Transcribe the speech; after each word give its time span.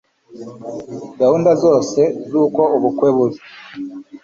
gahunda 1.19 1.51
zose 1.63 2.01
zuko 2.29 2.61
ubukwe 2.75 3.07
buri 3.17 3.37